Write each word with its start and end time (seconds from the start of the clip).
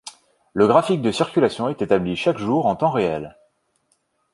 Le 0.53 0.65
graphique 0.65 1.03
de 1.03 1.11
circulation 1.11 1.69
est 1.69 1.83
établi 1.83 2.15
chaque 2.15 2.39
jour 2.39 2.65
en 2.65 2.75
temps 2.75 2.89
réel. 2.89 3.37